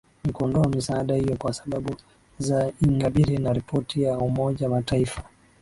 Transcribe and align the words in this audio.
ni 0.23 0.31
kuondoa 0.33 0.67
misaada 0.67 1.15
hiyo 1.15 1.35
kwa 1.37 1.53
sababu 1.53 1.95
za 2.37 2.71
ingabire 2.81 3.37
na 3.37 3.53
ripoti 3.53 4.01
ya 4.03 4.17
umoja 4.17 4.69
mataifa 4.69 5.23